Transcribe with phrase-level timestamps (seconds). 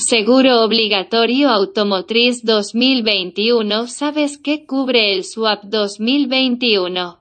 [0.00, 7.18] Seguro obligatorio automotriz 2021 ¿Sabes qué cubre el SWAP 2021?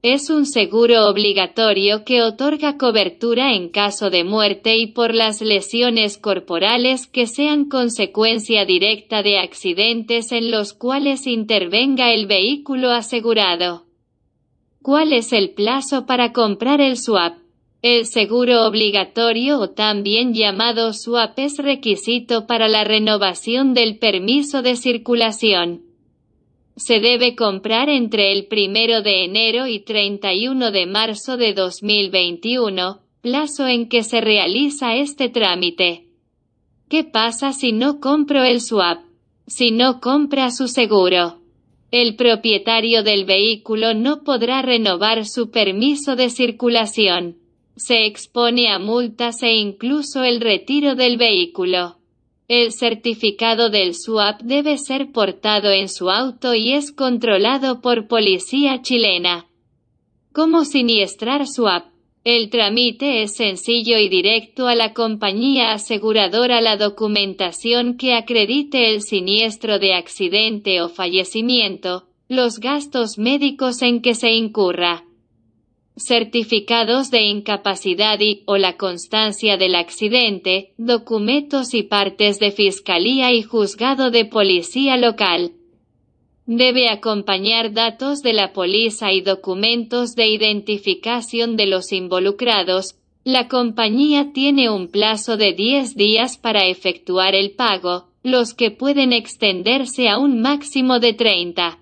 [0.00, 6.16] Es un seguro obligatorio que otorga cobertura en caso de muerte y por las lesiones
[6.16, 13.84] corporales que sean consecuencia directa de accidentes en los cuales intervenga el vehículo asegurado.
[14.80, 17.43] ¿Cuál es el plazo para comprar el swap?
[17.84, 24.76] El seguro obligatorio o también llamado swap es requisito para la renovación del permiso de
[24.76, 25.94] circulación
[26.76, 33.66] se debe comprar entre el 1 de enero y 31 de marzo de 2021, plazo
[33.68, 36.08] en que se realiza este trámite.
[36.88, 39.04] ¿Qué pasa si no compro el swap?
[39.46, 41.38] Si no compra su seguro.
[41.90, 47.36] El propietario del vehículo no podrá renovar su permiso de circulación.
[47.76, 51.96] Se expone a multas e incluso el retiro del vehículo.
[52.46, 58.80] El certificado del SWAP debe ser portado en su auto y es controlado por policía
[58.82, 59.48] chilena.
[60.32, 61.86] ¿Cómo siniestrar SWAP?
[62.22, 69.02] El trámite es sencillo y directo a la compañía aseguradora la documentación que acredite el
[69.02, 75.04] siniestro de accidente o fallecimiento, los gastos médicos en que se incurra
[75.96, 83.42] certificados de incapacidad y o la constancia del accidente, documentos y partes de fiscalía y
[83.42, 85.52] juzgado de policía local.
[86.46, 92.96] Debe acompañar datos de la póliza y documentos de identificación de los involucrados.
[93.22, 99.12] La compañía tiene un plazo de 10 días para efectuar el pago, los que pueden
[99.12, 101.78] extenderse a un máximo de 30.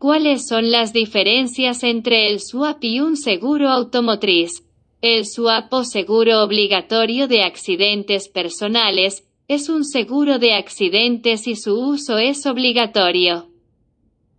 [0.00, 4.64] ¿Cuáles son las diferencias entre el SWAP y un seguro automotriz?
[5.02, 11.78] El SWAP o seguro obligatorio de accidentes personales es un seguro de accidentes y su
[11.78, 13.50] uso es obligatorio.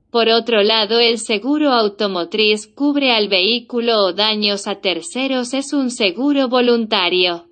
[0.09, 5.91] Por otro lado, el seguro automotriz cubre al vehículo o daños a terceros es un
[5.91, 7.45] seguro voluntario.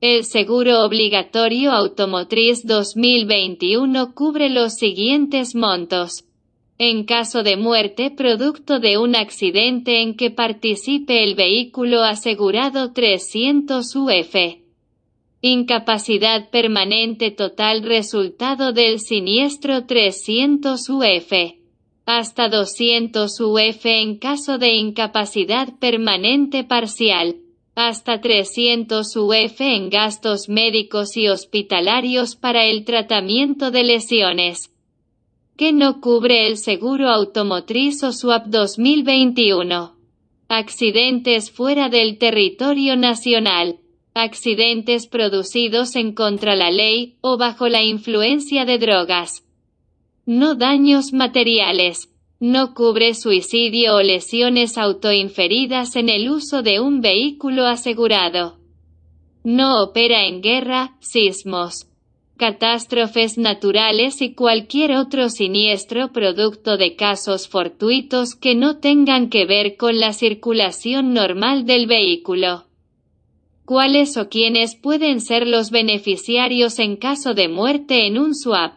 [0.00, 6.24] El seguro obligatorio automotriz 2021 cubre los siguientes montos
[6.82, 13.94] en caso de muerte producto de un accidente en que participe el vehículo asegurado 300
[13.94, 14.34] UF.
[15.42, 21.32] Incapacidad permanente total resultado del siniestro 300 UF.
[22.06, 27.36] Hasta 200 UF en caso de incapacidad permanente parcial.
[27.74, 34.69] Hasta 300 UF en gastos médicos y hospitalarios para el tratamiento de lesiones
[35.60, 39.94] que no cubre el seguro automotriz o SWAP 2021.
[40.48, 43.78] Accidentes fuera del territorio nacional.
[44.14, 49.44] Accidentes producidos en contra la ley o bajo la influencia de drogas.
[50.24, 52.08] No daños materiales.
[52.38, 58.56] No cubre suicidio o lesiones autoinferidas en el uso de un vehículo asegurado.
[59.44, 61.89] No opera en guerra, sismos
[62.40, 69.76] catástrofes naturales y cualquier otro siniestro producto de casos fortuitos que no tengan que ver
[69.76, 72.64] con la circulación normal del vehículo.
[73.66, 78.72] ¿Cuáles o quiénes pueden ser los beneficiarios en caso de muerte en un swap?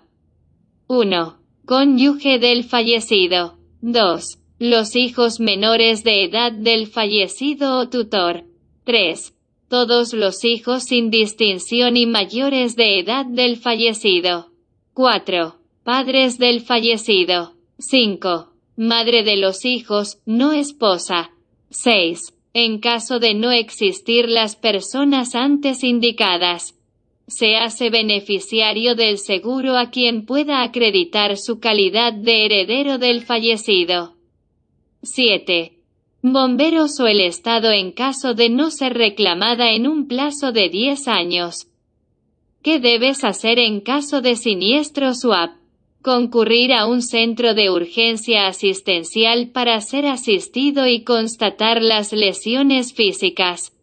[0.88, 1.38] 1.
[1.66, 3.58] Cónyuge del fallecido.
[3.80, 4.40] 2.
[4.60, 8.44] Los hijos menores de edad del fallecido o tutor.
[8.84, 9.34] 3
[9.74, 14.52] todos los hijos sin distinción y mayores de edad del fallecido.
[14.94, 15.56] 4.
[15.84, 17.54] Padres del fallecido.
[17.80, 18.50] 5.
[18.76, 21.32] Madre de los hijos, no esposa.
[21.72, 22.36] 6.
[22.54, 26.76] En caso de no existir las personas antes indicadas.
[27.26, 34.14] Se hace beneficiario del seguro a quien pueda acreditar su calidad de heredero del fallecido.
[35.02, 35.83] 7
[36.24, 41.10] bomberos o el Estado en caso de no ser reclamada en un plazo de 10
[41.10, 41.68] años.
[42.62, 45.52] ¿Qué debes hacer en caso de siniestro SWAP?
[46.02, 53.74] Concurrir a un centro de urgencia asistencial para ser asistido y constatar las lesiones físicas.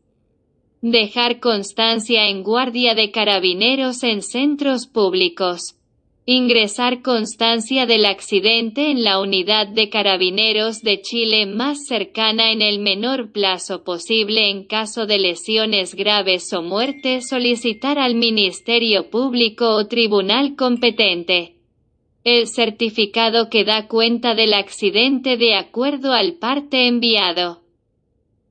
[0.80, 5.76] Dejar constancia en guardia de carabineros en centros públicos
[6.26, 12.78] ingresar constancia del accidente en la unidad de carabineros de Chile más cercana en el
[12.78, 19.86] menor plazo posible en caso de lesiones graves o muerte solicitar al Ministerio Público o
[19.86, 21.56] tribunal competente.
[22.22, 27.62] El certificado que da cuenta del accidente de acuerdo al parte enviado.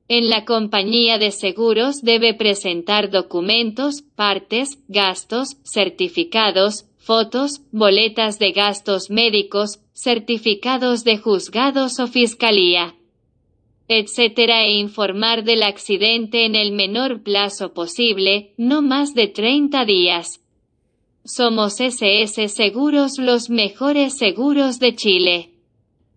[0.08, 9.10] En la compañía de seguros debe presentar documentos, partes, gastos, certificados, fotos, boletas de gastos
[9.10, 12.94] médicos, certificados de juzgados o fiscalía,
[13.88, 20.40] etcétera e informar del accidente en el menor plazo posible, no más de 30 días.
[21.24, 25.50] Somos SS Seguros los mejores seguros de Chile.